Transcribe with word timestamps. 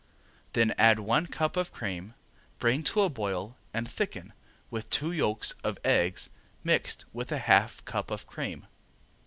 Then 0.53 0.71
add 0.79 0.97
one 0.97 1.27
cup 1.27 1.55
of 1.55 1.71
cream, 1.71 2.15
bring 2.57 2.81
to 2.85 3.01
a 3.03 3.09
boil 3.11 3.55
and 3.71 3.87
thicken 3.87 4.33
with 4.71 4.89
two 4.89 5.11
yolks 5.11 5.53
of 5.63 5.77
eggs 5.85 6.31
mixed 6.63 7.05
with 7.13 7.31
a 7.31 7.37
half 7.37 7.85
cup 7.85 8.09
of 8.09 8.25
cream. 8.25 8.65